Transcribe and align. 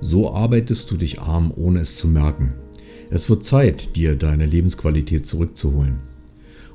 So 0.00 0.32
arbeitest 0.32 0.90
du 0.90 0.96
dich 0.96 1.20
arm, 1.20 1.52
ohne 1.54 1.80
es 1.80 1.96
zu 1.96 2.08
merken. 2.08 2.54
Es 3.10 3.28
wird 3.28 3.44
Zeit, 3.44 3.96
dir 3.96 4.16
deine 4.16 4.46
Lebensqualität 4.46 5.26
zurückzuholen. 5.26 5.98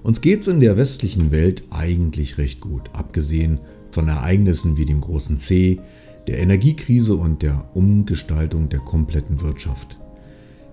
Uns 0.04 0.22
geht's 0.22 0.48
in 0.48 0.60
der 0.60 0.78
westlichen 0.78 1.32
Welt 1.32 1.64
eigentlich 1.72 2.38
recht 2.38 2.62
gut, 2.62 2.92
abgesehen 2.94 3.60
von 3.90 4.08
Ereignissen 4.08 4.78
wie 4.78 4.86
dem 4.86 5.02
großen 5.02 5.40
C, 5.40 5.80
der 6.28 6.40
Energiekrise 6.40 7.16
und 7.16 7.42
der 7.42 7.72
Umgestaltung 7.74 8.70
der 8.70 8.80
kompletten 8.80 9.42
Wirtschaft. 9.42 9.98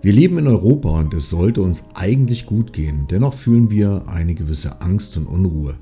Wir 0.03 0.13
leben 0.13 0.37
in 0.39 0.49
Europa 0.49 0.99
und 0.99 1.15
es 1.15 1.31
sollte 1.31 1.63
uns 1.63 1.85
eigentlich 1.95 2.45
gut 2.45 2.73
gehen, 2.73 3.07
dennoch 3.09 3.35
fühlen 3.35 3.71
wir 3.71 4.09
eine 4.09 4.35
gewisse 4.35 4.81
Angst 4.81 5.17
und 5.17 5.27
Unruhe. 5.27 5.79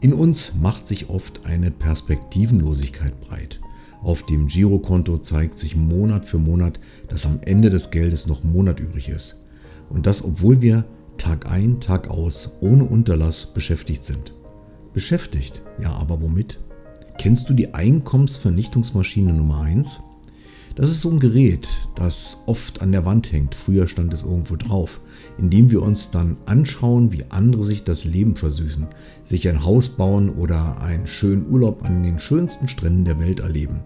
In 0.00 0.12
uns 0.12 0.54
macht 0.60 0.86
sich 0.86 1.08
oft 1.08 1.46
eine 1.46 1.70
Perspektivenlosigkeit 1.70 3.18
breit. 3.20 3.60
Auf 4.02 4.24
dem 4.26 4.46
Girokonto 4.46 5.18
zeigt 5.18 5.58
sich 5.58 5.76
Monat 5.76 6.24
für 6.24 6.38
Monat, 6.38 6.78
dass 7.08 7.26
am 7.26 7.40
Ende 7.42 7.70
des 7.70 7.90
Geldes 7.90 8.26
noch 8.26 8.44
Monat 8.44 8.80
übrig 8.80 9.08
ist. 9.08 9.42
Und 9.88 10.06
das, 10.06 10.24
obwohl 10.24 10.60
wir 10.60 10.84
Tag 11.18 11.50
ein, 11.50 11.80
Tag 11.80 12.08
aus, 12.10 12.58
ohne 12.60 12.84
Unterlass 12.84 13.46
beschäftigt 13.46 14.04
sind. 14.04 14.34
Beschäftigt, 14.92 15.62
ja, 15.80 15.92
aber 15.92 16.20
womit? 16.20 16.60
Kennst 17.18 17.48
du 17.48 17.54
die 17.54 17.74
Einkommensvernichtungsmaschine 17.74 19.32
Nummer 19.32 19.62
1? 19.62 20.00
Das 20.76 20.90
ist 20.90 21.00
so 21.00 21.08
ein 21.08 21.20
Gerät, 21.20 21.66
das 21.94 22.42
oft 22.44 22.82
an 22.82 22.92
der 22.92 23.06
Wand 23.06 23.32
hängt. 23.32 23.54
Früher 23.54 23.88
stand 23.88 24.12
es 24.12 24.24
irgendwo 24.24 24.56
drauf, 24.56 25.00
indem 25.38 25.70
wir 25.70 25.80
uns 25.80 26.10
dann 26.10 26.36
anschauen, 26.44 27.12
wie 27.12 27.24
andere 27.30 27.62
sich 27.64 27.82
das 27.82 28.04
Leben 28.04 28.36
versüßen, 28.36 28.86
sich 29.24 29.48
ein 29.48 29.64
Haus 29.64 29.88
bauen 29.88 30.28
oder 30.28 30.78
einen 30.82 31.06
schönen 31.06 31.48
Urlaub 31.48 31.82
an 31.82 32.02
den 32.02 32.18
schönsten 32.18 32.68
Stränden 32.68 33.06
der 33.06 33.18
Welt 33.18 33.40
erleben. 33.40 33.84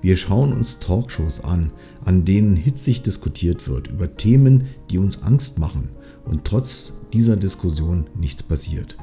Wir 0.00 0.16
schauen 0.16 0.52
uns 0.52 0.80
Talkshows 0.80 1.44
an, 1.44 1.70
an 2.04 2.24
denen 2.24 2.56
hitzig 2.56 3.02
diskutiert 3.02 3.68
wird 3.68 3.86
über 3.86 4.16
Themen, 4.16 4.64
die 4.90 4.98
uns 4.98 5.22
Angst 5.22 5.60
machen 5.60 5.90
und 6.24 6.44
trotz 6.44 6.94
dieser 7.12 7.36
Diskussion 7.36 8.06
nichts 8.16 8.42
passiert. 8.42 8.96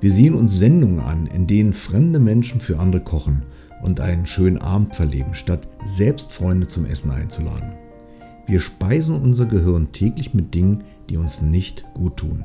Wir 0.00 0.10
sehen 0.10 0.34
uns 0.34 0.56
Sendungen 0.58 1.00
an, 1.00 1.26
in 1.26 1.46
denen 1.46 1.74
fremde 1.74 2.18
Menschen 2.18 2.60
für 2.60 2.78
andere 2.78 3.04
kochen 3.04 3.42
und 3.84 4.00
einen 4.00 4.26
schönen 4.26 4.58
Abend 4.58 4.96
verleben, 4.96 5.34
statt 5.34 5.68
selbst 5.84 6.32
Freunde 6.32 6.66
zum 6.66 6.86
Essen 6.86 7.10
einzuladen. 7.10 7.74
Wir 8.46 8.60
speisen 8.60 9.20
unser 9.20 9.46
Gehirn 9.46 9.92
täglich 9.92 10.34
mit 10.34 10.54
Dingen, 10.54 10.84
die 11.08 11.18
uns 11.18 11.42
nicht 11.42 11.84
gut 11.94 12.16
tun. 12.16 12.44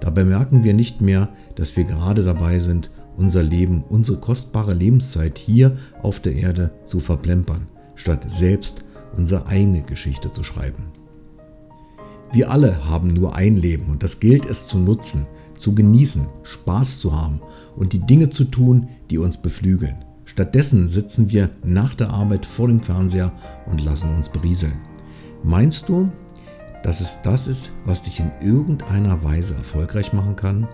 Dabei 0.00 0.24
merken 0.24 0.62
wir 0.62 0.74
nicht 0.74 1.00
mehr, 1.00 1.28
dass 1.56 1.76
wir 1.76 1.84
gerade 1.84 2.22
dabei 2.22 2.60
sind, 2.60 2.90
unser 3.16 3.42
Leben, 3.42 3.82
unsere 3.88 4.18
kostbare 4.18 4.72
Lebenszeit 4.72 5.36
hier 5.36 5.76
auf 6.02 6.20
der 6.20 6.34
Erde 6.34 6.70
zu 6.84 7.00
verplempern, 7.00 7.66
statt 7.96 8.24
selbst 8.28 8.84
unsere 9.16 9.46
eigene 9.46 9.82
Geschichte 9.82 10.30
zu 10.30 10.44
schreiben. 10.44 10.84
Wir 12.30 12.50
alle 12.50 12.88
haben 12.88 13.08
nur 13.08 13.34
ein 13.34 13.56
Leben 13.56 13.90
und 13.90 14.04
das 14.04 14.20
gilt 14.20 14.46
es 14.46 14.68
zu 14.68 14.78
nutzen, 14.78 15.26
zu 15.58 15.74
genießen, 15.74 16.26
Spaß 16.44 17.00
zu 17.00 17.20
haben 17.20 17.40
und 17.74 17.92
die 17.92 18.00
Dinge 18.00 18.28
zu 18.28 18.44
tun, 18.44 18.88
die 19.10 19.18
uns 19.18 19.38
beflügeln. 19.38 20.04
Stattdessen 20.28 20.88
sitzen 20.88 21.30
wir 21.30 21.48
nach 21.64 21.94
der 21.94 22.10
Arbeit 22.10 22.44
vor 22.44 22.68
dem 22.68 22.82
Fernseher 22.82 23.32
und 23.64 23.80
lassen 23.80 24.14
uns 24.14 24.28
berieseln. 24.28 24.74
Meinst 25.42 25.88
du, 25.88 26.12
dass 26.82 27.00
es 27.00 27.22
das 27.22 27.48
ist, 27.48 27.72
was 27.86 28.02
dich 28.02 28.20
in 28.20 28.30
irgendeiner 28.42 29.24
Weise 29.24 29.54
erfolgreich 29.54 30.12
machen 30.12 30.36
kann? 30.36 30.68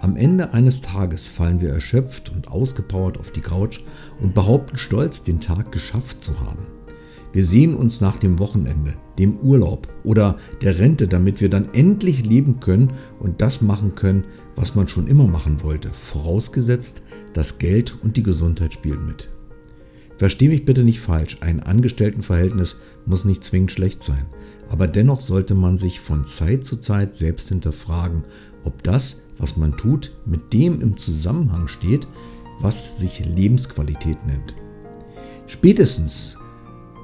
Am 0.00 0.16
Ende 0.16 0.54
eines 0.54 0.82
Tages 0.82 1.28
fallen 1.28 1.60
wir 1.60 1.70
erschöpft 1.70 2.30
und 2.30 2.46
ausgepowert 2.46 3.18
auf 3.18 3.32
die 3.32 3.40
Couch 3.40 3.80
und 4.20 4.34
behaupten 4.34 4.78
stolz, 4.78 5.24
den 5.24 5.40
Tag 5.40 5.72
geschafft 5.72 6.22
zu 6.22 6.38
haben. 6.38 6.64
Wir 7.32 7.44
sehen 7.44 7.74
uns 7.74 8.00
nach 8.00 8.16
dem 8.16 8.38
Wochenende, 8.40 8.94
dem 9.18 9.36
Urlaub 9.38 9.88
oder 10.02 10.36
der 10.62 10.78
Rente, 10.78 11.06
damit 11.06 11.40
wir 11.40 11.48
dann 11.48 11.68
endlich 11.72 12.24
leben 12.24 12.58
können 12.58 12.92
und 13.20 13.40
das 13.40 13.62
machen 13.62 13.94
können, 13.94 14.24
was 14.56 14.74
man 14.74 14.88
schon 14.88 15.06
immer 15.06 15.26
machen 15.26 15.62
wollte, 15.62 15.90
vorausgesetzt, 15.90 17.02
das 17.32 17.58
Geld 17.58 17.96
und 18.02 18.16
die 18.16 18.24
Gesundheit 18.24 18.74
spielen 18.74 19.06
mit. 19.06 19.28
Versteh 20.16 20.48
mich 20.48 20.64
bitte 20.64 20.84
nicht 20.84 21.00
falsch, 21.00 21.38
ein 21.40 21.60
Angestelltenverhältnis 21.60 22.80
muss 23.06 23.24
nicht 23.24 23.44
zwingend 23.44 23.70
schlecht 23.70 24.02
sein, 24.02 24.26
aber 24.68 24.86
dennoch 24.86 25.20
sollte 25.20 25.54
man 25.54 25.78
sich 25.78 26.00
von 26.00 26.24
Zeit 26.24 26.64
zu 26.64 26.76
Zeit 26.76 27.16
selbst 27.16 27.48
hinterfragen, 27.48 28.24
ob 28.64 28.82
das, 28.82 29.22
was 29.38 29.56
man 29.56 29.76
tut, 29.76 30.12
mit 30.26 30.52
dem 30.52 30.82
im 30.82 30.96
Zusammenhang 30.96 31.68
steht, 31.68 32.06
was 32.60 32.98
sich 32.98 33.24
Lebensqualität 33.24 34.26
nennt. 34.26 34.54
Spätestens 35.46 36.36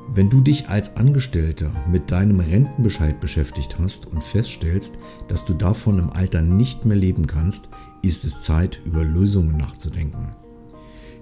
wenn 0.08 0.30
du 0.30 0.40
dich 0.40 0.68
als 0.68 0.96
Angestellter 0.96 1.70
mit 1.90 2.10
deinem 2.10 2.40
Rentenbescheid 2.40 3.20
beschäftigt 3.20 3.78
hast 3.78 4.06
und 4.06 4.22
feststellst, 4.22 4.98
dass 5.28 5.44
du 5.44 5.54
davon 5.54 5.98
im 5.98 6.10
Alter 6.10 6.42
nicht 6.42 6.84
mehr 6.84 6.96
leben 6.96 7.26
kannst, 7.26 7.68
ist 8.02 8.24
es 8.24 8.42
Zeit, 8.42 8.80
über 8.84 9.04
Lösungen 9.04 9.56
nachzudenken. 9.56 10.34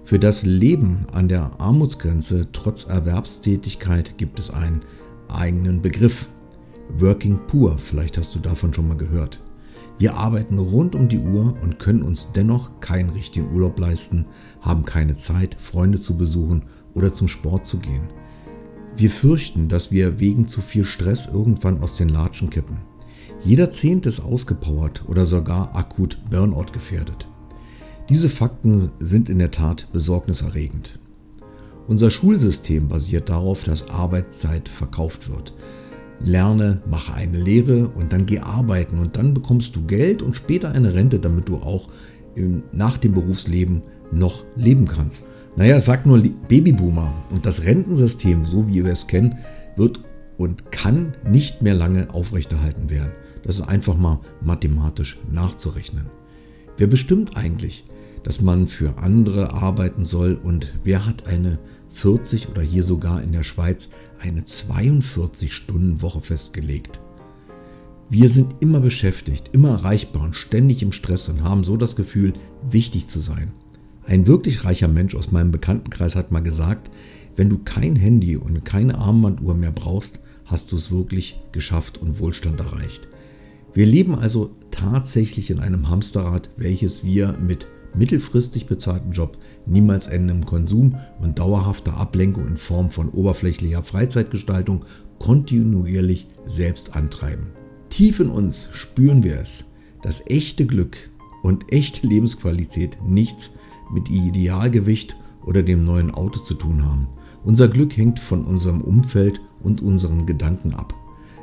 Für 0.03 0.19
das 0.19 0.43
Leben 0.43 1.07
an 1.11 1.27
der 1.27 1.59
Armutsgrenze 1.59 2.49
trotz 2.51 2.83
Erwerbstätigkeit 2.85 4.19
gibt 4.19 4.37
es 4.37 4.51
einen 4.51 4.83
eigenen 5.29 5.81
Begriff. 5.81 6.29
Working 6.99 7.39
Poor, 7.47 7.79
vielleicht 7.79 8.19
hast 8.19 8.35
du 8.35 8.39
davon 8.39 8.71
schon 8.71 8.87
mal 8.87 8.97
gehört. 8.97 9.41
Wir 9.97 10.13
arbeiten 10.13 10.59
rund 10.59 10.93
um 10.93 11.09
die 11.09 11.19
Uhr 11.19 11.57
und 11.63 11.79
können 11.79 12.03
uns 12.03 12.31
dennoch 12.33 12.81
keinen 12.81 13.09
richtigen 13.09 13.51
Urlaub 13.51 13.79
leisten, 13.79 14.27
haben 14.61 14.85
keine 14.85 15.15
Zeit, 15.15 15.55
Freunde 15.59 15.99
zu 15.99 16.17
besuchen 16.17 16.63
oder 16.93 17.13
zum 17.13 17.27
Sport 17.27 17.65
zu 17.65 17.79
gehen. 17.79 18.09
Wir 18.97 19.09
fürchten, 19.09 19.67
dass 19.67 19.91
wir 19.91 20.21
wegen 20.21 20.47
zu 20.47 20.61
viel 20.61 20.85
Stress 20.85 21.27
irgendwann 21.27 21.81
aus 21.81 21.97
den 21.97 22.07
Latschen 22.07 22.49
kippen. 22.49 22.77
Jeder 23.43 23.69
Zehnte 23.69 24.07
ist 24.07 24.21
ausgepowert 24.21 25.03
oder 25.07 25.25
sogar 25.25 25.75
akut 25.75 26.17
Burnout 26.29 26.71
gefährdet. 26.71 27.27
Diese 28.07 28.29
Fakten 28.29 28.91
sind 28.99 29.29
in 29.29 29.39
der 29.39 29.51
Tat 29.51 29.87
besorgniserregend. 29.91 30.99
Unser 31.87 32.09
Schulsystem 32.09 32.87
basiert 32.87 33.29
darauf, 33.29 33.63
dass 33.63 33.89
Arbeitszeit 33.89 34.69
verkauft 34.69 35.29
wird. 35.29 35.53
Lerne, 36.23 36.81
mache 36.89 37.13
eine 37.13 37.37
Lehre 37.37 37.89
und 37.89 38.13
dann 38.13 38.25
geh 38.25 38.39
arbeiten 38.39 38.97
und 38.99 39.17
dann 39.17 39.33
bekommst 39.33 39.75
du 39.75 39.85
Geld 39.85 40.21
und 40.21 40.35
später 40.35 40.71
eine 40.71 40.93
Rente, 40.93 41.19
damit 41.19 41.49
du 41.49 41.57
auch 41.57 41.89
nach 42.71 42.97
dem 42.97 43.13
Berufsleben 43.13 43.81
noch 44.11 44.45
leben 44.55 44.87
kannst. 44.87 45.27
Naja, 45.57 45.79
sag 45.79 46.05
nur 46.05 46.19
Babyboomer 46.19 47.13
und 47.29 47.45
das 47.45 47.63
Rentensystem, 47.63 48.43
so 48.43 48.67
wie 48.67 48.83
wir 48.83 48.91
es 48.91 49.07
kennen, 49.07 49.37
wird 49.77 50.01
und 50.37 50.69
kann 50.71 51.15
nicht 51.25 51.61
mehr 51.61 51.73
lange 51.73 52.13
aufrechterhalten 52.13 52.89
werden. 52.89 53.13
Das 53.43 53.55
ist 53.59 53.67
einfach 53.67 53.95
mal 53.95 54.19
mathematisch 54.41 55.17
nachzurechnen. 55.31 56.07
Wer 56.75 56.87
bestimmt 56.87 57.37
eigentlich, 57.37 57.85
dass 58.23 58.41
man 58.41 58.67
für 58.67 58.97
andere 58.97 59.53
arbeiten 59.53 60.03
soll 60.03 60.37
und 60.43 60.73
wer 60.83 61.05
hat 61.05 61.25
eine 61.27 61.57
40 61.91 62.49
oder 62.49 62.61
hier 62.61 62.83
sogar 62.83 63.23
in 63.23 63.31
der 63.31 63.43
Schweiz 63.43 63.91
eine 64.19 64.41
42-Stunden-Woche 64.41 66.19
festgelegt? 66.19 66.99
Wir 68.09 68.27
sind 68.27 68.55
immer 68.59 68.81
beschäftigt, 68.81 69.51
immer 69.53 69.69
erreichbar 69.69 70.23
und 70.23 70.35
ständig 70.35 70.83
im 70.83 70.91
Stress 70.91 71.29
und 71.29 71.43
haben 71.43 71.63
so 71.63 71.77
das 71.77 71.95
Gefühl, 71.95 72.33
wichtig 72.61 73.07
zu 73.07 73.21
sein. 73.21 73.53
Ein 74.07 74.27
wirklich 74.27 74.65
reicher 74.65 74.87
Mensch 74.87 75.15
aus 75.15 75.31
meinem 75.31 75.51
Bekanntenkreis 75.51 76.15
hat 76.15 76.31
mal 76.31 76.41
gesagt, 76.41 76.91
wenn 77.35 77.49
du 77.49 77.57
kein 77.57 77.95
Handy 77.95 78.37
und 78.37 78.63
keine 78.63 78.97
Armbanduhr 78.97 79.55
mehr 79.55 79.71
brauchst, 79.71 80.19
hast 80.45 80.71
du 80.71 80.75
es 80.75 80.91
wirklich 80.91 81.41
geschafft 81.51 81.97
und 81.97 82.19
Wohlstand 82.19 82.59
erreicht. 82.59 83.07
Wir 83.73 83.85
leben 83.85 84.15
also 84.15 84.51
tatsächlich 84.69 85.49
in 85.49 85.59
einem 85.59 85.89
Hamsterrad, 85.89 86.49
welches 86.55 87.03
wir 87.03 87.33
mit 87.33 87.67
mittelfristig 87.95 88.67
bezahlten 88.67 89.11
Job 89.11 89.37
niemals 89.65 90.07
endendem 90.07 90.45
Konsum 90.45 90.95
und 91.19 91.39
dauerhafter 91.39 91.97
Ablenkung 91.97 92.45
in 92.45 92.57
Form 92.57 92.91
von 92.91 93.09
oberflächlicher 93.09 93.83
Freizeitgestaltung 93.83 94.85
kontinuierlich 95.17 96.27
selbst 96.45 96.95
antreiben. 96.95 97.47
Tief 97.89 98.19
in 98.19 98.29
uns 98.29 98.69
spüren 98.73 99.23
wir 99.23 99.39
es, 99.39 99.71
dass 100.03 100.27
echte 100.27 100.65
Glück 100.65 100.97
und 101.41 101.71
echte 101.71 102.05
Lebensqualität 102.05 102.97
nichts 103.05 103.57
mit 103.91 104.09
Idealgewicht 104.09 105.15
oder 105.43 105.63
dem 105.63 105.85
neuen 105.85 106.11
Auto 106.11 106.39
zu 106.39 106.55
tun 106.55 106.83
haben. 106.83 107.07
Unser 107.43 107.67
Glück 107.67 107.95
hängt 107.95 108.19
von 108.19 108.43
unserem 108.43 108.81
Umfeld 108.81 109.39
und 109.61 109.81
unseren 109.81 110.25
Gedanken 110.25 110.73
ab. 110.73 110.93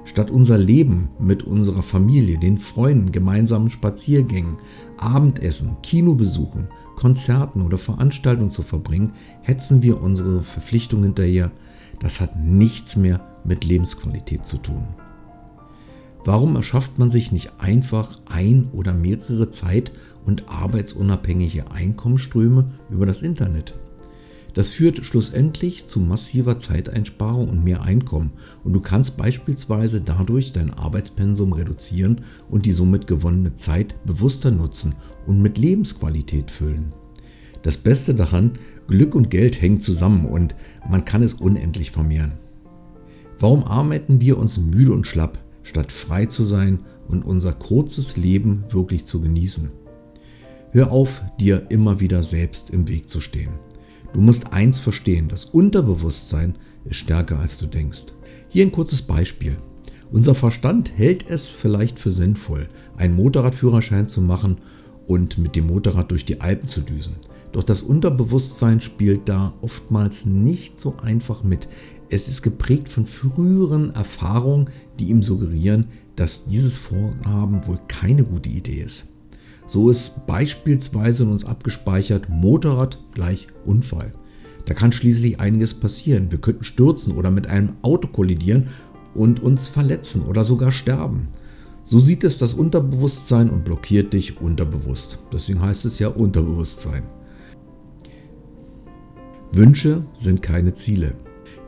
Statt 0.05 0.33
unser 0.33 0.59
Leben 0.59 1.11
mit 1.21 1.45
unserer 1.45 1.83
Familie, 1.83 2.39
den 2.39 2.59
Freunden, 2.59 3.13
gemeinsamen 3.13 3.71
Spaziergängen, 3.71 4.57
Abendessen, 4.97 5.77
Kinobesuchen, 5.83 6.67
Konzerten 6.97 7.63
oder 7.63 7.79
Veranstaltungen 7.79 8.51
zu 8.51 8.63
verbringen, 8.63 9.13
hetzen 9.43 9.83
wir 9.83 10.03
unsere 10.03 10.43
Verpflichtungen 10.43 11.05
hinterher. 11.05 11.53
Das 12.01 12.21
hat 12.21 12.37
nichts 12.37 12.97
mehr 12.97 13.21
mit 13.45 13.65
Lebensqualität 13.65 14.45
zu 14.45 14.57
tun. 14.57 14.85
Warum 16.25 16.55
erschafft 16.55 16.99
man 16.99 17.11
sich 17.11 17.33
nicht 17.33 17.53
einfach 17.59 18.17
ein 18.27 18.69
oder 18.73 18.95
mehrere 18.95 19.51
zeit- 19.51 19.93
und 20.25 20.49
arbeitsunabhängige 20.49 21.71
Einkommensströme 21.73 22.71
über 22.91 23.07
das 23.07 23.23
Internet? 23.23 23.75
Das 24.55 24.71
führt 24.71 24.99
schlussendlich 25.05 25.87
zu 25.87 25.99
massiver 25.99 26.59
Zeiteinsparung 26.59 27.49
und 27.49 27.65
mehr 27.65 27.83
Einkommen 27.83 28.33
und 28.65 28.75
du 28.75 28.81
kannst 28.81 29.17
beispielsweise 29.17 30.03
dadurch 30.03 30.53
dein 30.53 30.71
Arbeitspensum 30.73 31.55
reduzieren 31.55 32.21
und 32.51 32.67
die 32.67 32.73
somit 32.73 33.07
gewonnene 33.07 33.57
Zeit 33.57 33.97
bewusster 34.05 34.51
nutzen 34.51 34.95
und 35.27 35.41
mit 35.41 35.59
Lebensqualität 35.59 36.51
füllen. 36.51 36.93
Das 37.63 37.79
Beste 37.79 38.15
daran, 38.15 38.53
Glück 38.89 39.15
und 39.15 39.31
Geld 39.31 39.61
hängen 39.61 39.81
zusammen 39.81 40.27
und 40.27 40.55
man 40.89 41.05
kann 41.05 41.23
es 41.23 41.35
unendlich 41.35 41.91
vermehren. 41.91 42.33
Warum 43.39 43.65
arbeiten 43.65 44.21
wir 44.21 44.39
uns 44.39 44.59
müde 44.59 44.93
und 44.93 45.07
schlapp, 45.07 45.39
statt 45.63 45.93
frei 45.93 46.27
zu 46.27 46.45
sein 46.45 46.81
und 47.09 47.25
unser 47.25 47.53
kurzes 47.53 48.17
Leben 48.17 48.65
wirklich 48.71 49.05
zu 49.05 49.21
genießen? 49.21 49.71
Hör 50.71 50.91
auf, 50.91 51.23
dir 51.39 51.67
immer 51.69 52.01
wieder 52.01 52.23
selbst 52.23 52.71
im 52.71 52.89
Weg 52.89 53.09
zu 53.09 53.21
stehen. 53.21 53.53
Du 54.13 54.21
musst 54.21 54.53
eins 54.53 54.81
verstehen, 54.81 55.29
das 55.29 55.45
Unterbewusstsein 55.45 56.57
ist 56.85 56.97
stärker 56.97 57.39
als 57.39 57.59
du 57.59 57.67
denkst. 57.67 58.07
Hier 58.49 58.65
ein 58.65 58.73
kurzes 58.73 59.03
Beispiel. 59.03 59.57
Unser 60.11 60.35
Verstand 60.35 60.93
hält 60.97 61.29
es 61.29 61.51
vielleicht 61.51 61.99
für 61.99 62.11
sinnvoll, 62.11 62.69
einen 62.97 63.17
Motorradführerschein 63.17 64.09
zu 64.09 64.21
machen 64.21 64.59
und 65.07 65.39
mit 65.39 65.57
dem 65.57 65.67
Motorrad 65.67 66.11
durch 66.11 66.27
die 66.27 66.41
Alpen 66.41 66.69
zu 66.69 66.83
düsen. 66.83 67.17
Doch 67.53 67.65
das 67.65 67.83
Unterbewusstsein 67.83 68.81
spielt 68.81 69.29
da 69.29 69.53
oftmals 69.61 70.27
nicht 70.27 70.79
so 70.79 70.97
einfach 71.03 71.45
mit. 71.45 71.69
Es 72.13 72.29
ist 72.29 72.43
geprägt 72.43 72.91
von 72.91 73.07
früheren 73.07 73.95
Erfahrungen, 73.95 74.69
die 74.99 75.07
ihm 75.07 75.23
suggerieren, 75.23 75.87
dass 76.15 76.45
dieses 76.45 76.77
Vorhaben 76.77 77.67
wohl 77.67 77.79
keine 77.89 78.23
gute 78.23 78.51
Idee 78.51 78.83
ist. 78.83 79.15
So 79.67 79.89
ist 79.89 80.27
beispielsweise 80.27 81.23
in 81.23 81.31
uns 81.31 81.47
abgespeichert 81.47 82.29
Motorrad 82.29 83.03
gleich 83.15 83.47
Unfall. 83.65 84.13
Da 84.67 84.75
kann 84.75 84.93
schließlich 84.93 85.41
einiges 85.41 85.73
passieren. 85.73 86.31
Wir 86.31 86.39
könnten 86.39 86.65
stürzen 86.65 87.15
oder 87.15 87.31
mit 87.31 87.47
einem 87.47 87.77
Auto 87.81 88.09
kollidieren 88.09 88.69
und 89.15 89.41
uns 89.41 89.69
verletzen 89.69 90.27
oder 90.27 90.45
sogar 90.45 90.71
sterben. 90.71 91.29
So 91.83 91.99
sieht 91.99 92.25
es 92.25 92.37
das 92.37 92.53
Unterbewusstsein 92.53 93.49
und 93.49 93.65
blockiert 93.65 94.13
dich 94.13 94.39
unterbewusst. 94.39 95.19
Deswegen 95.33 95.63
heißt 95.63 95.87
es 95.87 95.99
ja 95.99 96.09
Unterbewusstsein. 96.09 97.05
Wünsche 99.51 100.05
sind 100.13 100.43
keine 100.43 100.75
Ziele. 100.75 101.15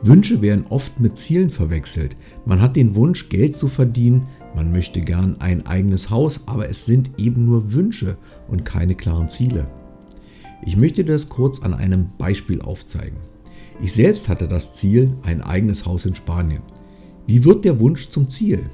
Wünsche 0.01 0.41
werden 0.41 0.65
oft 0.69 0.99
mit 0.99 1.17
Zielen 1.17 1.49
verwechselt. 1.49 2.15
Man 2.45 2.61
hat 2.61 2.75
den 2.75 2.95
Wunsch, 2.95 3.29
Geld 3.29 3.57
zu 3.57 3.67
verdienen, 3.67 4.27
man 4.55 4.71
möchte 4.71 5.01
gern 5.01 5.37
ein 5.39 5.65
eigenes 5.65 6.09
Haus, 6.09 6.47
aber 6.47 6.69
es 6.69 6.85
sind 6.85 7.11
eben 7.17 7.45
nur 7.45 7.73
Wünsche 7.73 8.17
und 8.47 8.65
keine 8.65 8.95
klaren 8.95 9.29
Ziele. 9.29 9.67
Ich 10.65 10.77
möchte 10.77 11.03
das 11.03 11.29
kurz 11.29 11.61
an 11.61 11.73
einem 11.73 12.07
Beispiel 12.17 12.61
aufzeigen. 12.61 13.17
Ich 13.81 13.93
selbst 13.93 14.29
hatte 14.29 14.47
das 14.47 14.75
Ziel, 14.75 15.13
ein 15.23 15.41
eigenes 15.41 15.85
Haus 15.85 16.05
in 16.05 16.15
Spanien. 16.15 16.61
Wie 17.27 17.43
wird 17.43 17.65
der 17.65 17.79
Wunsch 17.79 18.09
zum 18.09 18.29
Ziel? 18.29 18.69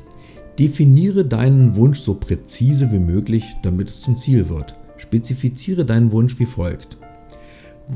Definiere 0.59 1.25
deinen 1.25 1.75
Wunsch 1.75 1.99
so 1.99 2.13
präzise 2.13 2.91
wie 2.91 2.99
möglich, 2.99 3.43
damit 3.63 3.89
es 3.89 3.99
zum 3.99 4.17
Ziel 4.17 4.49
wird. 4.49 4.75
Spezifiziere 4.97 5.85
deinen 5.85 6.11
Wunsch 6.11 6.37
wie 6.37 6.45
folgt. 6.45 6.97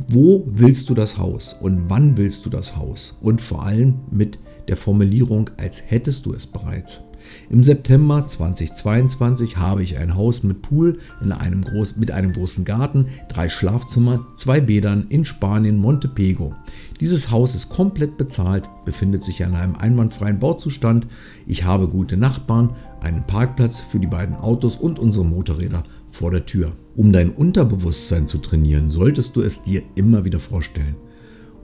Wo 0.10 0.44
willst 0.48 0.90
du 0.90 0.94
das 0.94 1.18
Haus 1.18 1.54
und 1.54 1.90
wann 1.90 2.18
willst 2.18 2.46
du 2.46 2.50
das 2.50 2.76
Haus? 2.76 3.18
Und 3.22 3.40
vor 3.40 3.64
allem 3.64 4.02
mit 4.12 4.38
der 4.68 4.76
Formulierung, 4.76 5.50
als 5.58 5.84
hättest 5.90 6.26
du 6.26 6.34
es 6.34 6.48
bereits. 6.48 7.02
Im 7.50 7.64
September 7.64 8.28
2022 8.28 9.58
habe 9.58 9.84
ich 9.84 9.98
ein 9.98 10.16
Haus 10.16 10.44
mit 10.44 10.62
Pool 10.62 11.00
in 11.22 11.32
einem 11.32 11.64
groß, 11.64 11.98
mit 11.98 12.12
einem 12.12 12.34
großen 12.34 12.66
Garten, 12.66 13.08
drei 13.30 13.50
Schlafzimmer, 13.50 14.28
zwei 14.36 14.60
Bädern 14.60 15.08
in 15.10 15.26
Spanien 15.26 15.78
Montepego. 15.78 16.54
Dieses 17.00 17.32
Haus 17.32 17.56
ist 17.56 17.70
komplett 17.70 18.18
bezahlt, 18.18 18.70
befindet 18.86 19.24
sich 19.24 19.42
in 19.42 19.56
einem 19.56 19.76
einwandfreien 19.76 20.40
Bauzustand. 20.40 21.08
Ich 21.48 21.64
habe 21.64 21.88
gute 21.88 22.18
Nachbarn, 22.18 22.76
einen 23.02 23.26
Parkplatz 23.26 23.80
für 23.80 24.00
die 24.00 24.08
beiden 24.08 24.36
Autos 24.36 24.76
und 24.76 25.00
unsere 25.00 25.26
Motorräder 25.26 25.84
vor 26.16 26.32
der 26.32 26.46
Tür. 26.46 26.74
Um 26.96 27.12
dein 27.12 27.32
Unterbewusstsein 27.32 28.28
zu 28.28 28.38
trainieren, 28.38 28.90
solltest 28.90 29.36
du 29.36 29.42
es 29.42 29.64
dir 29.64 29.84
immer 29.96 30.24
wieder 30.24 30.40
vorstellen. 30.40 30.96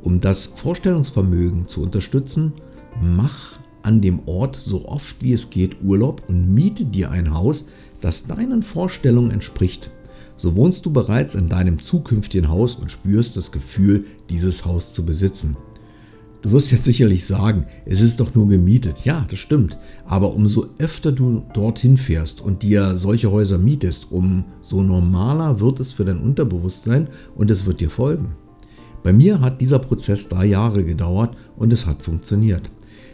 Um 0.04 0.20
das 0.20 0.46
Vorstellungsvermögen 0.46 1.68
zu 1.68 1.82
unterstützen, 1.82 2.54
mach 3.02 3.60
an 3.82 4.02
dem 4.02 4.28
Ort 4.28 4.58
so 4.58 4.88
oft 4.88 5.24
wie 5.24 5.34
es 5.34 5.50
geht 5.50 5.82
Urlaub 5.82 6.24
und 6.28 6.54
miete 6.54 6.86
dir 6.86 7.12
ein 7.12 7.34
Haus, 7.34 7.70
das 8.02 8.28
deinen 8.28 8.62
Vorstellungen 8.62 9.32
entspricht. 9.32 9.90
So 10.36 10.56
wohnst 10.56 10.86
du 10.86 10.92
bereits 10.92 11.36
in 11.36 11.50
deinem 11.50 11.82
zukünftigen 11.82 12.50
Haus 12.50 12.76
und 12.76 12.92
spürst 12.92 13.38
das 13.38 13.52
Gefühl, 13.52 14.06
dieses 14.30 14.66
Haus 14.66 14.94
zu 14.94 15.06
besitzen. 15.06 15.56
Du 16.42 16.52
wirst 16.52 16.72
jetzt 16.72 16.86
sicherlich 16.86 17.28
sagen, 17.28 17.68
es 17.86 18.02
ist 18.02 18.20
doch 18.20 18.34
nur 18.34 18.48
gemietet. 18.50 19.06
Ja, 19.06 19.26
das 19.30 19.38
stimmt. 19.38 19.78
Aber 20.06 20.34
umso 20.34 20.66
öfter 20.80 21.12
du 21.12 21.44
dorthin 21.54 21.98
fährst 21.98 22.42
und 22.42 22.64
dir 22.64 22.96
solche 22.96 23.32
Häuser 23.32 23.60
mietest, 23.60 24.12
umso 24.12 24.82
normaler 24.82 25.60
wird 25.60 25.80
es 25.80 25.94
für 25.94 26.04
dein 26.04 26.20
Unterbewusstsein 26.20 27.08
und 27.36 27.52
es 27.52 27.68
wird 27.68 27.80
dir 27.80 27.92
folgen. 27.92 28.36
Bei 29.04 29.14
mir 29.14 29.40
hat 29.42 29.62
dieser 29.62 29.80
Prozess 29.80 30.30
drei 30.30 30.46
Jahre 30.46 30.84
gedauert 30.84 31.36
und 31.58 31.72
es 31.72 31.86
hat 31.86 32.02
funktioniert. 32.02 32.72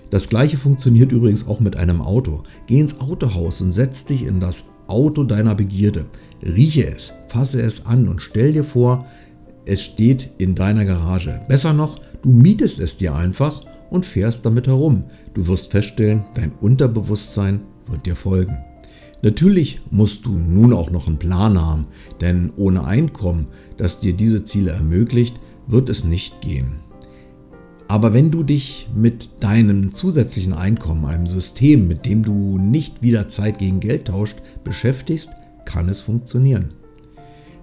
Das 0.10 0.30
gleiche 0.30 0.58
funktioniert 0.58 1.12
übrigens 1.12 1.48
auch 1.48 1.60
mit 1.60 1.76
einem 1.76 2.02
Auto. 2.02 2.44
Geh 2.66 2.80
ins 2.80 3.02
Autohaus 3.02 3.60
und 3.60 3.74
setz 3.74 4.06
dich 4.06 4.24
in 4.24 4.40
das 4.40 4.76
Auto 4.88 5.26
deiner 5.26 5.54
Begierde. 5.54 6.06
Rieche 6.42 6.88
es, 6.88 7.12
fasse 7.28 7.62
es 7.62 7.86
an 7.86 8.08
und 8.08 8.22
stell 8.22 8.54
dir 8.54 8.64
vor, 8.64 9.06
es 9.66 9.82
steht 9.82 10.30
in 10.38 10.56
deiner 10.56 10.86
Garage. 10.86 11.42
Besser 11.50 11.74
noch, 11.74 12.00
du 12.28 12.34
mietest 12.34 12.82
es 12.82 12.98
dir 12.98 13.16
einfach 13.16 13.62
und 13.90 14.06
fährst 14.06 14.46
damit 14.46 14.68
herum. 14.68 15.06
Du 15.34 15.48
wirst 15.48 15.72
feststellen, 15.72 16.26
dein 16.34 16.52
Unterbewusstsein 16.52 17.62
wird 17.88 18.06
dir 18.06 18.18
folgen. 18.18 18.58
Natürlich 19.22 19.80
musst 19.92 20.26
du 20.26 20.38
nun 20.38 20.74
auch 20.74 20.92
noch 20.92 21.08
einen 21.08 21.20
Plan 21.20 21.60
haben, 21.60 21.88
denn 22.20 22.52
ohne 22.58 22.84
Einkommen, 22.84 23.48
das 23.78 24.02
dir 24.02 24.12
diese 24.12 24.44
Ziele 24.44 24.72
ermöglicht, 24.72 25.40
wird 25.68 25.88
es 25.88 26.04
nicht 26.04 26.42
gehen. 26.42 26.74
Aber 27.88 28.14
wenn 28.14 28.30
du 28.30 28.44
dich 28.44 28.90
mit 28.94 29.42
deinem 29.42 29.94
zusätzlichen 29.94 30.52
Einkommen, 30.52 31.06
einem 31.06 31.28
System, 31.28 31.88
mit 31.88 32.06
dem 32.06 32.24
du 32.24 32.58
nicht 32.58 33.02
wieder 33.02 33.30
Zeit 33.30 33.60
gegen 33.60 33.80
Geld 33.80 34.06
tauscht, 34.10 34.36
beschäftigst, 34.66 35.30
kann 35.64 35.88
es 35.88 36.02
funktionieren. 36.02 36.74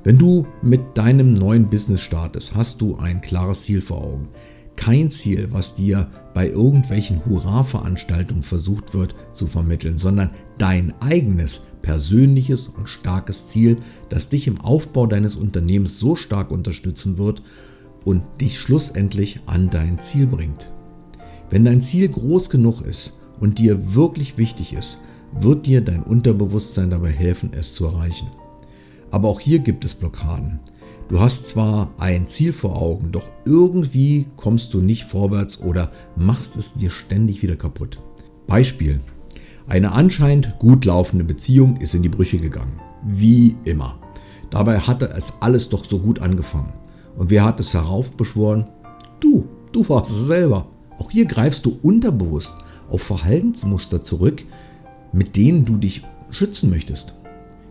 Wenn 0.05 0.19
du 0.19 0.47
mit 0.63 0.81
deinem 0.99 1.35
neuen 1.35 1.69
Business 1.69 2.01
startest, 2.01 2.55
hast 2.55 2.81
du 2.81 2.97
ein 2.97 3.21
klares 3.21 3.63
Ziel 3.63 3.83
vor 3.83 4.03
Augen. 4.03 4.29
Kein 4.77 5.11
Ziel, 5.11 5.49
was 5.51 5.77
dir 5.77 6.11
bei 6.35 6.49
irgendwelchen 6.49 7.25
Hurra-Veranstaltungen 7.25 8.43
versucht 8.43 8.93
wird 8.93 9.15
zu 9.33 9.47
vermitteln, 9.47 9.97
sondern 9.97 10.31
dein 10.59 10.93
eigenes, 11.01 11.67
persönliches 11.81 12.69
und 12.69 12.89
starkes 12.89 13.47
Ziel, 13.47 13.79
das 14.09 14.29
dich 14.29 14.47
im 14.47 14.61
Aufbau 14.61 15.07
deines 15.07 15.37
Unternehmens 15.37 15.99
so 15.99 16.17
stark 16.17 16.51
unterstützen 16.51 17.19
wird 17.19 17.43
und 18.05 18.23
dich 18.41 18.59
schlussendlich 18.59 19.41
an 19.47 19.71
dein 19.71 20.01
Ziel 20.01 20.27
bringt. 20.27 20.69
Wenn 21.51 21.65
dein 21.65 21.81
Ziel 21.81 22.09
groß 22.09 22.51
genug 22.51 22.81
ist 22.83 23.21
und 23.41 23.59
dir 23.59 23.95
wirklich 23.95 24.39
wichtig 24.39 24.73
ist, 24.73 24.99
wird 25.33 25.67
dir 25.67 25.81
dein 25.81 26.03
Unterbewusstsein 26.03 26.91
dabei 26.91 27.11
helfen, 27.11 27.51
es 27.53 27.75
zu 27.75 27.87
erreichen. 27.87 28.29
Aber 29.11 29.29
auch 29.29 29.41
hier 29.41 29.61
gibt 29.61 29.85
es 29.85 29.95
Blockaden. 29.95 30.61
Du 31.09 31.21
hast 31.21 31.49
zwar 31.49 31.91
ein 31.99 32.29
Ziel 32.29 32.55
vor 32.55 32.81
Augen, 32.81 33.13
doch 33.13 33.29
irgendwie 33.45 34.27
kommst 34.37 34.73
du 34.73 34.81
nicht 34.81 35.05
vorwärts 35.05 35.61
oder 35.61 35.93
machst 36.17 36.57
es 36.57 36.75
dir 36.75 36.91
ständig 36.91 37.43
wieder 37.43 37.57
kaputt. 37.57 38.01
Beispiel. 38.47 39.01
Eine 39.67 39.93
anscheinend 39.93 40.59
gut 40.59 40.87
laufende 40.87 41.25
Beziehung 41.25 41.77
ist 41.77 41.95
in 41.95 42.03
die 42.03 42.09
Brüche 42.09 42.39
gegangen. 42.39 42.81
Wie 43.03 43.55
immer. 43.65 43.99
Dabei 44.49 44.79
hatte 44.79 45.11
es 45.11 45.43
alles 45.43 45.69
doch 45.69 45.85
so 45.85 45.99
gut 45.99 46.21
angefangen. 46.21 46.73
Und 47.17 47.29
wer 47.29 47.45
hat 47.45 47.61
es 47.61 47.75
heraufbeschworen? 47.75 48.67
Du, 49.21 49.47
du 49.73 49.87
warst 49.89 50.11
es 50.11 50.27
selber. 50.27 50.69
Auch 50.99 51.11
hier 51.11 51.27
greifst 51.27 51.67
du 51.67 51.79
unterbewusst 51.83 52.65
auf 52.89 53.03
Verhaltensmuster 53.03 54.03
zurück, 54.03 54.43
mit 55.13 55.37
denen 55.37 55.67
du 55.67 55.77
dich 55.77 56.03
schützen 56.31 56.71
möchtest. 56.71 57.15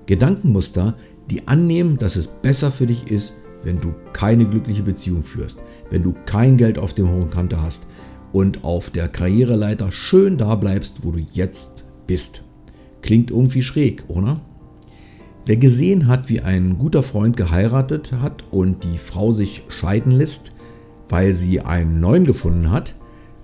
Gedankenmuster, 0.05 0.95
die 1.30 1.48
annehmen, 1.48 1.98
dass 1.98 2.15
es 2.15 2.27
besser 2.27 2.72
für 2.72 2.88
dich 2.88 3.08
ist, 3.08 3.34
wenn 3.63 3.80
du 3.80 3.94
keine 4.12 4.46
glückliche 4.46 4.84
Beziehung 4.84 5.24
führst, 5.24 5.62
wenn 5.89 6.03
du 6.03 6.13
kein 6.25 6.58
Geld 6.58 6.77
auf 6.77 6.94
dem 6.94 7.10
hohen 7.10 7.30
Kante 7.30 7.62
hast 7.62 7.88
und 8.32 8.63
auf 8.63 8.89
der 8.89 9.08
Karriereleiter 9.08 9.92
schön 9.92 10.38
da 10.38 10.56
bleibst, 10.56 11.03
wo 11.03 11.12
du 11.12 11.20
jetzt 11.20 11.86
bist. 12.08 12.44
Klingt 13.01 13.32
irgendwie 13.32 13.63
schräg, 13.63 14.03
oder? 14.08 14.42
Wer 15.46 15.58
gesehen 15.58 16.08
hat, 16.08 16.30
wie 16.30 16.39
ein 16.39 16.77
guter 16.77 17.03
Freund 17.03 17.36
geheiratet 17.36 18.13
hat 18.13 18.46
und 18.51 18.84
die 18.84 18.98
Frau 18.98 19.32
sich 19.32 19.63
scheiden 19.68 20.13
lässt, 20.13 20.53
weil 21.10 21.34
sie 21.34 21.60
einen 21.60 22.00
neuen 22.00 22.25
gefunden 22.25 22.72
hat, 22.72 22.96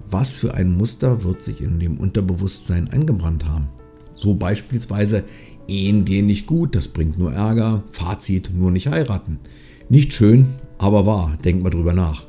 was 0.10 0.38
für 0.38 0.54
ein 0.54 0.76
Muster 0.76 1.24
wird 1.24 1.42
sich 1.42 1.62
in 1.62 1.80
dem 1.80 1.98
Unterbewusstsein 1.98 2.90
eingebrannt 2.90 3.46
haben? 3.46 3.70
So 4.16 4.34
beispielsweise, 4.34 5.24
Ehen 5.70 6.04
gehen 6.04 6.26
nicht 6.26 6.48
gut, 6.48 6.76
das 6.76 6.90
bringt 6.90 7.18
nur 7.18 7.32
Ärger, 7.32 7.84
Fazit, 7.92 8.52
nur 8.54 8.72
nicht 8.72 8.88
heiraten. 8.88 9.40
Nicht 9.88 10.14
schön, 10.14 10.48
aber 10.78 11.06
wahr, 11.06 11.38
denk 11.44 11.64
mal 11.64 11.70
drüber 11.70 11.94
nach. 11.94 12.26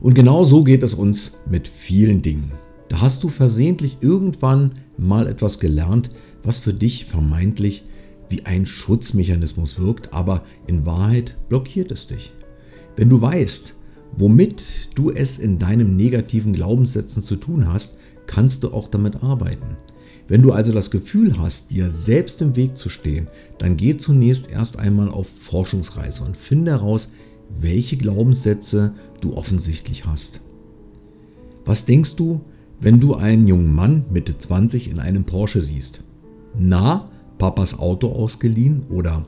Und 0.00 0.14
genau 0.14 0.44
so 0.44 0.64
geht 0.64 0.82
es 0.82 0.94
uns 0.94 1.40
mit 1.50 1.68
vielen 1.68 2.22
Dingen. 2.22 2.52
Da 2.88 3.00
hast 3.00 3.22
du 3.22 3.28
versehentlich 3.28 3.98
irgendwann 4.00 4.72
mal 4.98 5.26
etwas 5.26 5.60
gelernt, 5.60 6.10
was 6.42 6.58
für 6.58 6.74
dich 6.74 7.04
vermeintlich 7.04 7.84
wie 8.28 8.44
ein 8.44 8.66
Schutzmechanismus 8.66 9.78
wirkt, 9.78 10.12
aber 10.12 10.42
in 10.66 10.86
Wahrheit 10.86 11.36
blockiert 11.48 11.92
es 11.92 12.06
dich. 12.06 12.32
Wenn 12.96 13.08
du 13.08 13.20
weißt, 13.20 13.74
womit 14.16 14.90
du 14.94 15.10
es 15.10 15.38
in 15.38 15.58
deinem 15.58 15.96
negativen 15.96 16.52
Glaubenssätzen 16.52 17.22
zu 17.22 17.36
tun 17.36 17.66
hast, 17.66 17.98
kannst 18.26 18.62
du 18.62 18.72
auch 18.72 18.88
damit 18.88 19.22
arbeiten. 19.22 19.76
Wenn 20.32 20.40
du 20.40 20.52
also 20.52 20.72
das 20.72 20.90
Gefühl 20.90 21.38
hast, 21.38 21.72
dir 21.72 21.90
selbst 21.90 22.40
im 22.40 22.56
Weg 22.56 22.78
zu 22.78 22.88
stehen, 22.88 23.28
dann 23.58 23.76
geh 23.76 23.98
zunächst 23.98 24.50
erst 24.50 24.78
einmal 24.78 25.10
auf 25.10 25.28
Forschungsreise 25.28 26.24
und 26.24 26.38
finde 26.38 26.70
heraus, 26.70 27.12
welche 27.60 27.98
Glaubenssätze 27.98 28.94
du 29.20 29.34
offensichtlich 29.34 30.06
hast. 30.06 30.40
Was 31.66 31.84
denkst 31.84 32.16
du, 32.16 32.40
wenn 32.80 32.98
du 32.98 33.14
einen 33.14 33.46
jungen 33.46 33.74
Mann 33.74 34.06
Mitte 34.10 34.38
20 34.38 34.90
in 34.90 35.00
einem 35.00 35.24
Porsche 35.24 35.60
siehst? 35.60 36.02
Na, 36.58 37.10
Papas 37.36 37.78
Auto 37.78 38.10
ausgeliehen 38.10 38.84
oder 38.88 39.26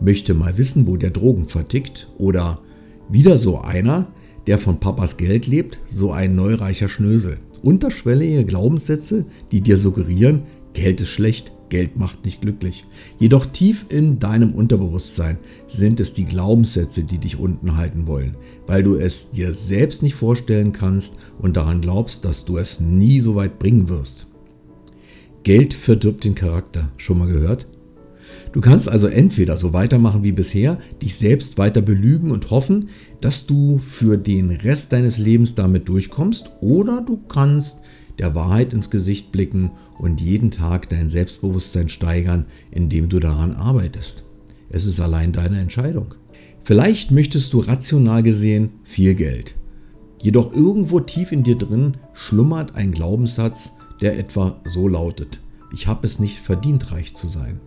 möchte 0.00 0.34
mal 0.34 0.58
wissen, 0.58 0.86
wo 0.86 0.98
der 0.98 1.12
Drogen 1.12 1.46
vertickt 1.46 2.08
oder 2.18 2.60
wieder 3.08 3.38
so 3.38 3.62
einer, 3.62 4.08
der 4.46 4.58
von 4.58 4.80
Papas 4.80 5.16
Geld 5.16 5.46
lebt, 5.46 5.80
so 5.86 6.12
ein 6.12 6.34
neureicher 6.34 6.90
Schnösel. 6.90 7.38
Unterschwellige 7.62 8.44
Glaubenssätze, 8.44 9.24
die 9.50 9.60
dir 9.60 9.76
suggerieren, 9.76 10.42
Geld 10.72 11.00
ist 11.00 11.10
schlecht, 11.10 11.52
Geld 11.68 11.96
macht 11.96 12.24
nicht 12.24 12.42
glücklich. 12.42 12.84
Jedoch 13.18 13.46
tief 13.46 13.86
in 13.88 14.18
deinem 14.18 14.52
Unterbewusstsein 14.52 15.38
sind 15.66 16.00
es 16.00 16.12
die 16.12 16.24
Glaubenssätze, 16.24 17.04
die 17.04 17.18
dich 17.18 17.38
unten 17.38 17.76
halten 17.76 18.06
wollen, 18.06 18.36
weil 18.66 18.82
du 18.82 18.96
es 18.96 19.30
dir 19.30 19.54
selbst 19.54 20.02
nicht 20.02 20.14
vorstellen 20.14 20.72
kannst 20.72 21.18
und 21.38 21.56
daran 21.56 21.80
glaubst, 21.80 22.24
dass 22.24 22.44
du 22.44 22.58
es 22.58 22.80
nie 22.80 23.20
so 23.20 23.36
weit 23.36 23.58
bringen 23.58 23.88
wirst. 23.88 24.26
Geld 25.44 25.72
verdirbt 25.72 26.24
den 26.24 26.34
Charakter. 26.34 26.90
Schon 26.98 27.18
mal 27.18 27.28
gehört? 27.28 27.66
Du 28.52 28.60
kannst 28.60 28.88
also 28.88 29.06
entweder 29.06 29.56
so 29.56 29.72
weitermachen 29.72 30.22
wie 30.22 30.32
bisher, 30.32 30.78
dich 31.00 31.16
selbst 31.16 31.58
weiter 31.58 31.80
belügen 31.80 32.30
und 32.30 32.50
hoffen, 32.50 32.88
dass 33.20 33.46
du 33.46 33.78
für 33.78 34.16
den 34.16 34.50
Rest 34.50 34.92
deines 34.92 35.18
Lebens 35.18 35.54
damit 35.54 35.88
durchkommst, 35.88 36.50
oder 36.60 37.00
du 37.00 37.18
kannst 37.28 37.78
der 38.18 38.34
Wahrheit 38.34 38.72
ins 38.72 38.90
Gesicht 38.90 39.32
blicken 39.32 39.70
und 39.98 40.20
jeden 40.20 40.50
Tag 40.50 40.90
dein 40.90 41.08
Selbstbewusstsein 41.08 41.88
steigern, 41.88 42.46
indem 42.70 43.08
du 43.08 43.20
daran 43.20 43.54
arbeitest. 43.54 44.24
Es 44.68 44.86
ist 44.86 45.00
allein 45.00 45.32
deine 45.32 45.58
Entscheidung. 45.58 46.14
Vielleicht 46.62 47.10
möchtest 47.10 47.52
du 47.52 47.60
rational 47.60 48.22
gesehen 48.22 48.70
viel 48.84 49.14
Geld. 49.14 49.56
Jedoch 50.20 50.52
irgendwo 50.54 51.00
tief 51.00 51.32
in 51.32 51.42
dir 51.42 51.56
drin 51.56 51.96
schlummert 52.12 52.76
ein 52.76 52.92
Glaubenssatz, 52.92 53.72
der 54.00 54.18
etwa 54.18 54.60
so 54.64 54.86
lautet, 54.88 55.40
ich 55.72 55.86
habe 55.86 56.06
es 56.06 56.18
nicht 56.18 56.38
verdient, 56.38 56.92
reich 56.92 57.14
zu 57.14 57.26
sein. 57.26 57.60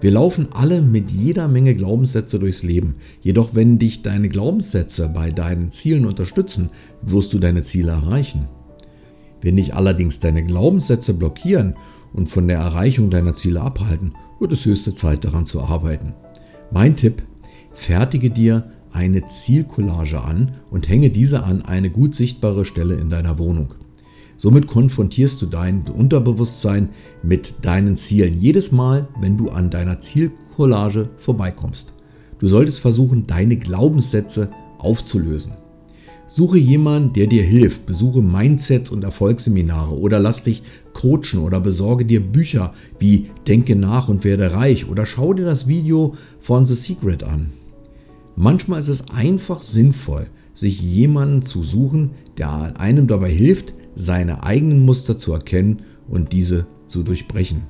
Wir 0.00 0.12
laufen 0.12 0.48
alle 0.52 0.80
mit 0.80 1.10
jeder 1.10 1.48
Menge 1.48 1.74
Glaubenssätze 1.74 2.38
durchs 2.38 2.62
Leben. 2.62 2.96
Jedoch 3.20 3.54
wenn 3.54 3.78
dich 3.78 4.02
deine 4.02 4.28
Glaubenssätze 4.28 5.08
bei 5.08 5.30
deinen 5.30 5.72
Zielen 5.72 6.06
unterstützen, 6.06 6.70
wirst 7.02 7.32
du 7.32 7.38
deine 7.40 7.64
Ziele 7.64 7.92
erreichen. 7.92 8.48
Wenn 9.40 9.56
dich 9.56 9.74
allerdings 9.74 10.20
deine 10.20 10.44
Glaubenssätze 10.44 11.14
blockieren 11.14 11.74
und 12.12 12.28
von 12.28 12.46
der 12.46 12.58
Erreichung 12.58 13.10
deiner 13.10 13.34
Ziele 13.34 13.60
abhalten, 13.60 14.14
wird 14.38 14.52
es 14.52 14.64
höchste 14.64 14.94
Zeit 14.94 15.24
daran 15.24 15.46
zu 15.46 15.60
arbeiten. 15.62 16.14
Mein 16.70 16.94
Tipp, 16.94 17.22
fertige 17.72 18.30
dir 18.30 18.70
eine 18.92 19.26
Zielcollage 19.26 20.20
an 20.20 20.52
und 20.70 20.88
hänge 20.88 21.10
diese 21.10 21.42
an 21.42 21.62
eine 21.62 21.90
gut 21.90 22.14
sichtbare 22.14 22.64
Stelle 22.64 22.94
in 22.94 23.10
deiner 23.10 23.38
Wohnung. 23.38 23.74
Somit 24.38 24.68
konfrontierst 24.68 25.42
du 25.42 25.46
dein 25.46 25.82
Unterbewusstsein 25.82 26.90
mit 27.24 27.64
deinen 27.64 27.96
Zielen 27.96 28.40
jedes 28.40 28.70
Mal, 28.70 29.08
wenn 29.20 29.36
du 29.36 29.48
an 29.48 29.68
deiner 29.68 30.00
Zielcollage 30.00 31.10
vorbeikommst. 31.18 31.92
Du 32.38 32.46
solltest 32.46 32.78
versuchen, 32.78 33.26
deine 33.26 33.56
Glaubenssätze 33.56 34.52
aufzulösen. 34.78 35.54
Suche 36.28 36.58
jemanden, 36.58 37.14
der 37.14 37.26
dir 37.26 37.42
hilft, 37.42 37.86
besuche 37.86 38.22
Mindsets 38.22 38.90
und 38.90 39.02
Erfolgsseminare 39.02 39.98
oder 39.98 40.20
lass 40.20 40.44
dich 40.44 40.62
coachen 40.92 41.40
oder 41.40 41.58
besorge 41.58 42.04
dir 42.04 42.20
Bücher 42.20 42.74
wie 43.00 43.30
Denke 43.48 43.74
nach 43.74 44.08
und 44.08 44.22
werde 44.22 44.52
reich 44.52 44.88
oder 44.88 45.04
schau 45.04 45.34
dir 45.34 45.46
das 45.46 45.66
Video 45.66 46.14
von 46.38 46.64
The 46.64 46.74
Secret 46.74 47.24
an. 47.24 47.50
Manchmal 48.36 48.78
ist 48.78 48.88
es 48.88 49.08
einfach 49.08 49.62
sinnvoll, 49.62 50.28
sich 50.54 50.80
jemanden 50.80 51.42
zu 51.42 51.64
suchen, 51.64 52.10
der 52.36 52.78
einem 52.78 53.08
dabei 53.08 53.30
hilft, 53.30 53.74
seine 53.98 54.44
eigenen 54.44 54.84
Muster 54.84 55.18
zu 55.18 55.32
erkennen 55.32 55.82
und 56.08 56.32
diese 56.32 56.66
zu 56.86 57.02
durchbrechen. 57.02 57.64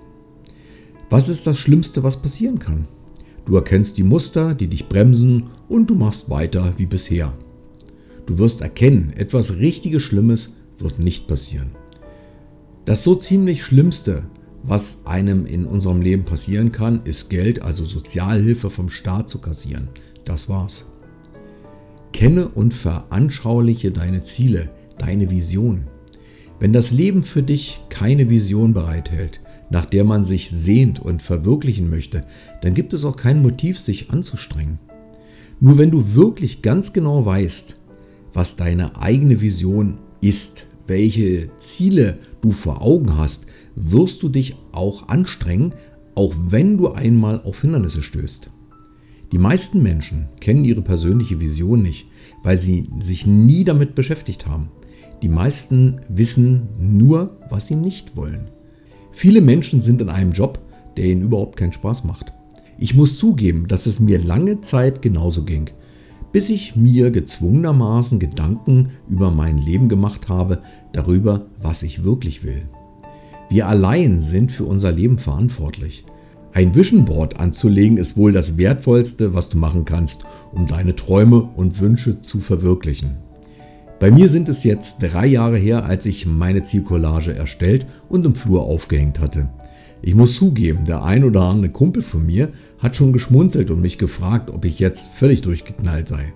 Was 1.11 1.29
ist 1.29 1.47
das 1.47 1.59
Schlimmste, 1.59 2.03
was 2.03 2.21
passieren 2.23 2.59
kann? 2.59 2.87
Du 3.47 3.57
erkennst 3.57 3.97
die 3.97 4.03
Muster, 4.03 4.55
die 4.55 4.69
dich 4.69 4.89
bremsen 4.89 5.45
und 5.71 5.89
du 5.89 5.95
machst 5.95 6.29
weiter 6.29 6.75
wie 6.77 6.85
bisher. 6.85 7.33
Du 8.27 8.39
wirst 8.39 8.61
erkennen, 8.61 9.15
etwas 9.17 9.57
richtiges 9.57 10.03
Schlimmes 10.03 10.57
wird 10.77 10.99
nicht 10.99 11.27
passieren. 11.27 11.71
Das 12.85 13.05
so 13.05 13.15
ziemlich 13.15 13.65
Schlimmste, 13.65 14.25
was 14.63 15.07
einem 15.07 15.47
in 15.47 15.65
unserem 15.65 16.03
Leben 16.03 16.25
passieren 16.25 16.73
kann, 16.73 17.01
ist 17.05 17.31
Geld, 17.31 17.63
also 17.63 17.87
Sozialhilfe 17.87 18.69
vom 18.69 18.91
Staat 18.91 19.31
zu 19.31 19.39
kassieren. 19.41 19.89
Das 20.27 20.51
war's. 20.51 20.93
Kenne 22.13 22.49
und 22.49 22.75
veranschauliche 22.75 23.93
deine 23.93 24.25
Ziele, 24.25 24.71
deine 24.99 25.31
Vision. 25.31 25.85
Wenn 26.61 26.73
das 26.73 26.91
Leben 26.91 27.23
für 27.23 27.43
dich 27.43 27.81
keine 27.89 28.31
Vision 28.31 28.75
bereithält, 28.75 29.41
nach 29.71 29.85
der 29.85 30.05
man 30.05 30.25
sich 30.25 30.51
sehnt 30.51 30.99
und 30.99 31.23
verwirklichen 31.23 31.89
möchte, 31.89 32.25
dann 32.63 32.75
gibt 32.75 32.93
es 32.93 33.05
auch 33.05 33.17
kein 33.17 33.43
Motiv, 33.43 33.79
sich 33.79 34.11
anzustrengen. 34.11 34.79
Nur 35.61 35.79
wenn 35.79 35.91
du 35.91 36.15
wirklich 36.15 36.63
ganz 36.63 36.93
genau 36.93 37.25
weißt, 37.25 37.77
was 38.33 38.57
deine 38.57 39.01
eigene 39.01 39.41
Vision 39.41 39.99
ist, 40.21 40.67
welche 40.87 41.51
Ziele 41.59 42.19
du 42.41 42.51
vor 42.51 42.83
Augen 42.83 43.17
hast, 43.17 43.47
wirst 43.77 44.23
du 44.23 44.29
dich 44.29 44.57
auch 44.73 45.09
anstrengen, 45.09 45.75
auch 46.15 46.35
wenn 46.49 46.77
du 46.77 46.93
einmal 46.93 47.41
auf 47.43 47.61
Hindernisse 47.61 48.03
stößt. 48.03 48.51
Die 49.31 49.39
meisten 49.39 49.83
Menschen 49.83 50.27
kennen 50.41 50.65
ihre 50.65 50.83
persönliche 50.83 51.39
Vision 51.39 51.83
nicht, 51.83 52.08
weil 52.43 52.57
sie 52.57 52.89
sich 53.01 53.27
nie 53.27 53.65
damit 53.65 53.95
beschäftigt 53.95 54.47
haben. 54.47 54.69
Die 55.23 55.29
meisten 55.29 56.01
wissen 56.09 56.69
nur, 56.79 57.39
was 57.51 57.67
sie 57.67 57.75
nicht 57.75 58.17
wollen. 58.17 58.49
Viele 59.13 59.41
Menschen 59.41 59.83
sind 59.83 60.01
in 60.01 60.09
einem 60.09 60.33
Job, 60.33 60.61
der 60.97 61.07
ihnen 61.07 61.23
überhaupt 61.23 61.57
keinen 61.57 61.73
Spaß 61.73 62.05
macht. 62.05 62.33
Ich 62.79 62.95
muss 62.95 63.19
zugeben, 63.19 63.67
dass 63.67 63.87
es 63.87 63.99
mir 63.99 64.23
lange 64.23 64.61
Zeit 64.61 65.03
genauso 65.03 65.45
ging 65.45 65.71
bis 66.33 66.51
ich 66.51 66.77
mir 66.77 67.11
gezwungenermaßen 67.11 68.19
Gedanken 68.19 68.91
über 69.09 69.31
mein 69.31 69.59
Leben 69.59 69.89
gemacht 69.89 70.29
habe, 70.29 70.63
darüber, 70.93 71.47
was 71.61 71.83
ich 71.83 72.05
wirklich 72.05 72.45
will. 72.45 72.69
Wir 73.49 73.67
allein 73.67 74.21
sind 74.21 74.53
für 74.53 74.65
unser 74.65 74.93
Leben 74.93 75.19
verantwortlich. 75.19 76.05
Ein 76.59 76.75
Vision 76.75 77.05
Board 77.05 77.39
anzulegen 77.39 77.99
ist 77.99 78.17
wohl 78.17 78.33
das 78.33 78.59
Wertvollste, 78.59 79.33
was 79.33 79.49
du 79.49 79.59
machen 79.59 79.85
kannst, 79.85 80.25
um 80.53 80.67
deine 80.67 80.97
Träume 80.97 81.41
und 81.55 81.79
Wünsche 81.79 82.21
zu 82.21 82.41
verwirklichen. 82.41 83.15
Bei 84.01 84.11
mir 84.11 84.29
sind 84.29 84.49
es 84.49 84.65
jetzt 84.65 85.01
drei 85.01 85.25
Jahre 85.29 85.57
her, 85.57 85.85
als 85.85 86.05
ich 86.05 86.27
meine 86.27 86.65
Zielcollage 86.65 87.33
erstellt 87.33 87.87
und 88.09 88.27
im 88.27 88.35
Flur 88.35 88.63
aufgehängt 88.63 89.21
hatte. 89.21 89.49
Ich 90.03 90.17
muss 90.17 90.35
zugeben, 90.35 90.85
der 90.85 91.05
ein 91.05 91.23
oder 91.23 91.43
andere 91.43 91.71
Kumpel 91.71 92.03
von 92.03 92.27
mir 92.27 92.49
hat 92.81 92.97
schon 92.97 93.13
geschmunzelt 93.13 93.71
und 93.71 93.81
mich 93.81 93.97
gefragt, 93.97 94.51
ob 94.51 94.65
ich 94.65 94.81
jetzt 94.81 95.13
völlig 95.15 95.43
durchgeknallt 95.43 96.09
sei. 96.09 96.33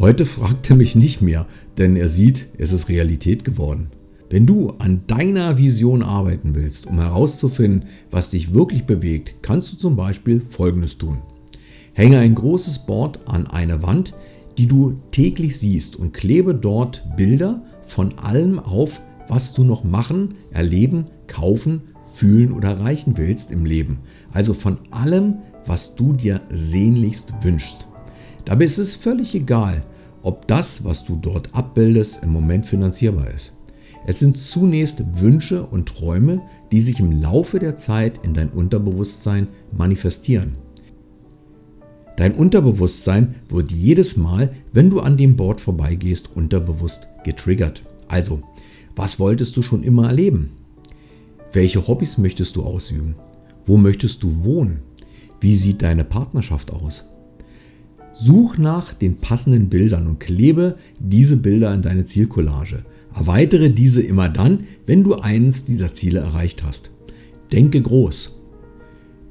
Heute 0.00 0.26
fragt 0.26 0.70
er 0.70 0.74
mich 0.74 0.96
nicht 0.96 1.22
mehr, 1.22 1.46
denn 1.78 1.94
er 1.94 2.08
sieht, 2.08 2.48
es 2.58 2.72
ist 2.72 2.88
Realität 2.88 3.44
geworden. 3.44 3.90
Wenn 4.28 4.44
du 4.44 4.70
an 4.78 5.02
deiner 5.06 5.56
Vision 5.56 6.02
arbeiten 6.02 6.54
willst, 6.54 6.86
um 6.86 6.98
herauszufinden, 6.98 7.84
was 8.10 8.30
dich 8.30 8.52
wirklich 8.52 8.84
bewegt, 8.84 9.36
kannst 9.42 9.72
du 9.72 9.76
zum 9.76 9.94
Beispiel 9.94 10.40
Folgendes 10.40 10.98
tun. 10.98 11.18
Hänge 11.92 12.18
ein 12.18 12.34
großes 12.34 12.86
Board 12.86 13.20
an 13.26 13.46
eine 13.46 13.82
Wand, 13.82 14.14
die 14.58 14.66
du 14.66 14.96
täglich 15.12 15.58
siehst 15.58 15.96
und 15.96 16.12
klebe 16.12 16.54
dort 16.54 17.04
Bilder 17.16 17.62
von 17.86 18.18
allem 18.18 18.58
auf, 18.58 19.00
was 19.28 19.54
du 19.54 19.64
noch 19.64 19.84
machen, 19.84 20.34
erleben, 20.50 21.06
kaufen, 21.28 21.82
fühlen 22.02 22.52
oder 22.52 22.70
erreichen 22.70 23.16
willst 23.16 23.52
im 23.52 23.64
Leben. 23.64 24.00
Also 24.32 24.54
von 24.54 24.78
allem, 24.90 25.38
was 25.66 25.94
du 25.94 26.12
dir 26.12 26.40
sehnlichst 26.50 27.32
wünschst. 27.42 27.86
Dabei 28.44 28.64
ist 28.64 28.78
es 28.78 28.94
völlig 28.94 29.34
egal, 29.34 29.84
ob 30.22 30.46
das, 30.48 30.84
was 30.84 31.04
du 31.04 31.16
dort 31.16 31.54
abbildest, 31.54 32.22
im 32.22 32.30
Moment 32.30 32.66
finanzierbar 32.66 33.30
ist. 33.30 33.55
Es 34.08 34.20
sind 34.20 34.36
zunächst 34.36 35.20
Wünsche 35.20 35.66
und 35.66 35.88
Träume, 35.88 36.40
die 36.70 36.80
sich 36.80 37.00
im 37.00 37.20
Laufe 37.20 37.58
der 37.58 37.76
Zeit 37.76 38.24
in 38.24 38.34
dein 38.34 38.50
Unterbewusstsein 38.50 39.48
manifestieren. 39.76 40.54
Dein 42.16 42.32
Unterbewusstsein 42.32 43.34
wird 43.48 43.72
jedes 43.72 44.16
Mal, 44.16 44.54
wenn 44.72 44.90
du 44.90 45.00
an 45.00 45.16
dem 45.16 45.36
Board 45.36 45.60
vorbeigehst, 45.60 46.30
unterbewusst 46.34 47.08
getriggert. 47.24 47.82
Also, 48.06 48.42
was 48.94 49.18
wolltest 49.18 49.56
du 49.56 49.62
schon 49.62 49.82
immer 49.82 50.06
erleben? 50.06 50.50
Welche 51.52 51.86
Hobbys 51.86 52.16
möchtest 52.16 52.54
du 52.54 52.62
ausüben? 52.62 53.16
Wo 53.64 53.76
möchtest 53.76 54.22
du 54.22 54.44
wohnen? 54.44 54.82
Wie 55.40 55.56
sieht 55.56 55.82
deine 55.82 56.04
Partnerschaft 56.04 56.72
aus? 56.72 57.15
Such 58.18 58.56
nach 58.56 58.94
den 58.94 59.18
passenden 59.18 59.68
Bildern 59.68 60.06
und 60.06 60.20
klebe 60.20 60.76
diese 60.98 61.36
Bilder 61.36 61.74
in 61.74 61.82
deine 61.82 62.06
Zielcollage. 62.06 62.78
Erweitere 63.14 63.68
diese 63.68 64.00
immer 64.00 64.30
dann, 64.30 64.60
wenn 64.86 65.04
du 65.04 65.16
eines 65.16 65.66
dieser 65.66 65.92
Ziele 65.92 66.20
erreicht 66.20 66.64
hast. 66.64 66.90
Denke 67.52 67.82
groß. 67.82 68.40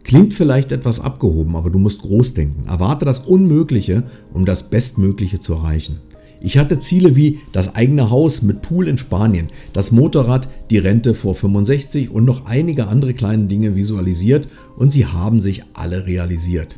Klingt 0.03 0.35
vielleicht 0.35 0.71
etwas 0.71 0.99
abgehoben, 0.99 1.55
aber 1.55 1.71
du 1.71 1.79
musst 1.79 2.03
groß 2.03 2.35
denken. 2.35 2.67
Erwarte 2.67 3.05
das 3.05 3.21
Unmögliche, 3.21 4.03
um 4.33 4.45
das 4.45 4.69
Bestmögliche 4.69 5.39
zu 5.39 5.53
erreichen. 5.53 5.99
Ich 6.39 6.59
hatte 6.59 6.77
Ziele 6.77 7.15
wie 7.15 7.39
das 7.53 7.73
eigene 7.73 8.11
Haus 8.11 8.43
mit 8.43 8.61
Pool 8.61 8.87
in 8.87 8.99
Spanien, 8.99 9.47
das 9.73 9.91
Motorrad, 9.91 10.47
die 10.69 10.77
Rente 10.77 11.15
vor 11.15 11.33
65 11.33 12.11
und 12.11 12.23
noch 12.23 12.45
einige 12.45 12.87
andere 12.87 13.15
kleine 13.15 13.47
Dinge 13.47 13.75
visualisiert 13.75 14.47
und 14.77 14.91
sie 14.91 15.07
haben 15.07 15.41
sich 15.41 15.63
alle 15.73 16.05
realisiert. 16.05 16.77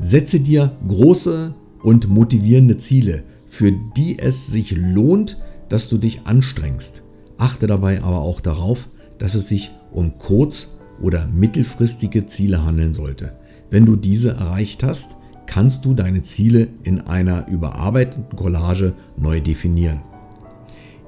Setze 0.00 0.40
dir 0.40 0.76
große 0.86 1.54
und 1.82 2.08
motivierende 2.08 2.78
Ziele, 2.78 3.24
für 3.46 3.72
die 3.96 4.18
es 4.18 4.46
sich 4.46 4.76
lohnt, 4.76 5.38
dass 5.68 5.88
du 5.88 5.98
dich 5.98 6.20
anstrengst. 6.24 7.02
Achte 7.36 7.66
dabei 7.66 8.02
aber 8.02 8.20
auch 8.20 8.40
darauf, 8.40 8.88
dass 9.18 9.34
es 9.34 9.48
sich 9.48 9.70
um 9.90 10.18
kurz- 10.18 10.78
oder 11.00 11.26
mittelfristige 11.26 12.26
Ziele 12.26 12.64
handeln 12.64 12.92
sollte. 12.92 13.32
Wenn 13.70 13.86
du 13.86 13.96
diese 13.96 14.30
erreicht 14.30 14.82
hast, 14.82 15.16
kannst 15.46 15.84
du 15.84 15.94
deine 15.94 16.22
Ziele 16.22 16.68
in 16.82 17.00
einer 17.00 17.48
überarbeiteten 17.48 18.36
Collage 18.36 18.94
neu 19.16 19.40
definieren. 19.40 20.02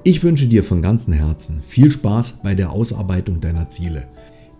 Ich 0.03 0.23
wünsche 0.23 0.47
dir 0.47 0.65
von 0.65 0.81
ganzem 0.81 1.13
Herzen 1.13 1.63
viel 1.63 1.91
Spaß 1.91 2.39
bei 2.43 2.55
der 2.55 2.71
Ausarbeitung 2.71 3.41
deiner 3.41 3.69
Ziele. 3.69 4.09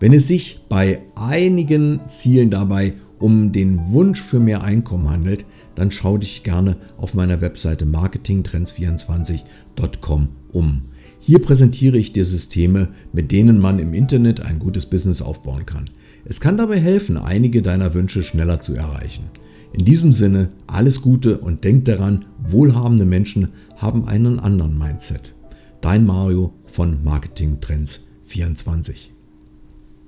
Wenn 0.01 0.11
es 0.13 0.27
sich 0.27 0.59
bei 0.67 0.99
einigen 1.13 2.01
Zielen 2.07 2.49
dabei 2.49 2.95
um 3.19 3.51
den 3.51 3.91
Wunsch 3.91 4.19
für 4.19 4.39
mehr 4.39 4.63
Einkommen 4.63 5.11
handelt, 5.11 5.45
dann 5.75 5.91
schau 5.91 6.17
dich 6.17 6.41
gerne 6.41 6.77
auf 6.97 7.13
meiner 7.13 7.39
Webseite 7.39 7.85
marketingtrends24.com 7.85 10.29
um. 10.51 10.81
Hier 11.19 11.39
präsentiere 11.39 11.99
ich 11.99 12.13
dir 12.13 12.25
Systeme, 12.25 12.87
mit 13.13 13.31
denen 13.31 13.59
man 13.59 13.77
im 13.77 13.93
Internet 13.93 14.39
ein 14.39 14.57
gutes 14.57 14.87
Business 14.87 15.21
aufbauen 15.21 15.67
kann. 15.67 15.87
Es 16.25 16.41
kann 16.41 16.57
dabei 16.57 16.79
helfen, 16.79 17.17
einige 17.17 17.61
deiner 17.61 17.93
Wünsche 17.93 18.23
schneller 18.23 18.59
zu 18.59 18.73
erreichen. 18.73 19.25
In 19.71 19.85
diesem 19.85 20.13
Sinne 20.13 20.49
alles 20.65 21.03
Gute 21.03 21.37
und 21.37 21.63
denk 21.63 21.85
daran, 21.85 22.25
wohlhabende 22.43 23.05
Menschen 23.05 23.49
haben 23.77 24.07
einen 24.07 24.39
anderen 24.39 24.75
Mindset. 24.75 25.35
Dein 25.79 26.07
Mario 26.07 26.55
von 26.65 27.03
Marketing 27.03 27.61
Trends 27.61 28.07
24. 28.25 29.10